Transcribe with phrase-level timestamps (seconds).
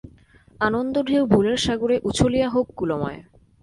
[0.61, 3.19] আনন্দ-ঢেউ ভুলের সাগরে উছলিয়া হোক কূলময়।